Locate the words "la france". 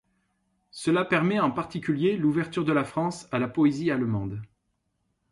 2.73-3.27